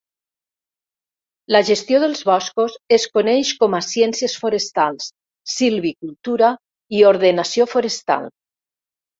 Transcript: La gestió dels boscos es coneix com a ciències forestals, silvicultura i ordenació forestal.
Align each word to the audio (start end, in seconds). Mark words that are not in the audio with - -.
La 1.55 1.59
gestió 1.67 1.99
dels 2.03 2.23
boscos 2.29 2.77
es 2.97 3.05
coneix 3.17 3.51
com 3.65 3.77
a 3.81 3.83
ciències 3.89 4.37
forestals, 4.45 5.11
silvicultura 5.57 6.53
i 6.99 7.05
ordenació 7.15 7.71
forestal. 7.77 8.31